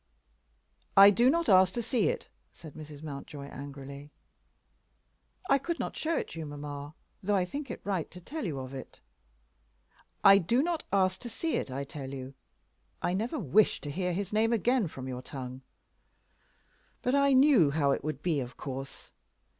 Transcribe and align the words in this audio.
"I 0.97 1.11
do 1.11 1.29
not 1.29 1.47
ask 1.47 1.75
to 1.75 1.83
see 1.83 2.07
it," 2.09 2.27
said 2.51 2.73
Mrs. 2.73 3.03
Mountjoy, 3.03 3.49
angrily. 3.49 4.09
"I 5.47 5.59
could 5.59 5.79
not 5.79 5.95
show 5.95 6.17
it 6.17 6.33
you, 6.33 6.43
mamma, 6.43 6.95
though 7.21 7.35
I 7.35 7.45
think 7.45 7.69
it 7.69 7.81
right 7.83 8.09
to 8.09 8.19
tell 8.19 8.43
you 8.43 8.57
of 8.57 8.73
it." 8.73 8.99
"I 10.23 10.39
do 10.39 10.63
not 10.63 10.85
ask 10.91 11.19
to 11.19 11.29
see 11.29 11.53
it, 11.55 11.69
I 11.69 11.83
tell 11.83 12.11
you. 12.11 12.33
I 13.03 13.13
never 13.13 13.37
wish 13.37 13.79
to 13.81 13.91
hear 13.91 14.11
his 14.13 14.33
name 14.33 14.51
again 14.51 14.87
from 14.87 15.07
your 15.07 15.21
tongue. 15.21 15.61
But 17.03 17.13
I 17.13 17.33
knew 17.33 17.69
how 17.69 17.91
it 17.91 18.03
would 18.03 18.23
be; 18.23 18.39
of 18.39 18.57
course. 18.57 19.11